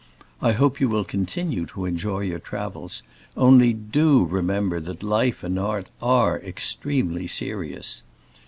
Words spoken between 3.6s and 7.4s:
do remember that Life and Art are extremely